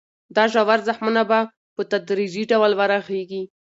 [0.35, 1.39] دا ژور زخمونه به
[1.75, 3.43] په تدریجي ډول ورغېږي.